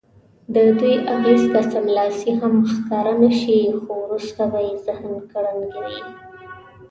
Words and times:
ددې 0.55 0.93
اغېز 1.13 1.41
که 1.51 1.61
سملاسي 1.71 2.31
هم 2.41 2.53
ښکاره 2.73 3.13
نه 3.21 3.31
شي 3.39 3.59
خو 3.81 3.91
وروسته 4.03 4.41
به 4.51 4.59
یې 4.67 4.73
ذهن 4.85 5.11
کړنګوي. 5.31 5.99